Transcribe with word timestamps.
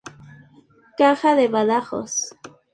Caja 0.97 1.35
de 1.35 1.47
Badajoz. 1.47 2.31